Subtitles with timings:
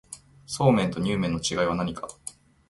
[0.47, 2.07] そうめんとにゅう麵の違いは何か